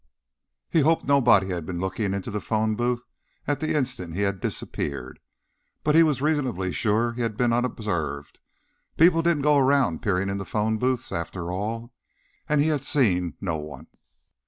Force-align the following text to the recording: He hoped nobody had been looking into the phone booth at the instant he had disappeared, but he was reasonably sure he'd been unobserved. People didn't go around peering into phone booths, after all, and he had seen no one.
He 0.71 0.79
hoped 0.79 1.05
nobody 1.05 1.49
had 1.49 1.63
been 1.63 1.79
looking 1.79 2.15
into 2.15 2.31
the 2.31 2.41
phone 2.41 2.75
booth 2.75 3.03
at 3.45 3.59
the 3.59 3.75
instant 3.75 4.15
he 4.15 4.21
had 4.21 4.39
disappeared, 4.41 5.19
but 5.83 5.93
he 5.93 6.01
was 6.01 6.23
reasonably 6.23 6.71
sure 6.73 7.13
he'd 7.13 7.37
been 7.37 7.53
unobserved. 7.53 8.39
People 8.97 9.21
didn't 9.21 9.43
go 9.43 9.57
around 9.59 10.01
peering 10.01 10.27
into 10.27 10.43
phone 10.43 10.79
booths, 10.79 11.11
after 11.11 11.51
all, 11.51 11.93
and 12.49 12.61
he 12.61 12.69
had 12.69 12.83
seen 12.83 13.35
no 13.39 13.57
one. 13.57 13.85